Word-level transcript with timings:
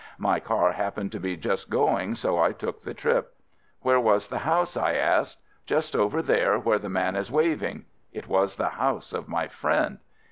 My 0.17 0.39
car 0.39 0.71
happened 0.71 1.11
to 1.11 1.19
be 1.19 1.37
just 1.37 1.69
going, 1.69 2.15
so 2.15 2.39
I 2.39 2.53
took 2.53 2.81
the 2.81 2.93
trip. 2.95 3.35
"Where 3.81 3.99
was 3.99 4.29
the 4.29 4.39
house?" 4.39 4.75
I 4.75 4.93
asked. 4.95 5.37
"Just 5.67 5.95
over 5.95 6.23
there 6.23 6.57
where 6.57 6.79
the 6.79 6.89
man 6.89 7.15
is 7.15 7.31
waving." 7.31 7.85
It 8.11 8.27
was 8.27 8.55
the 8.55 8.69
house 8.69 9.13
of 9.13 9.27
my 9.27 9.47
friend. 9.47 9.99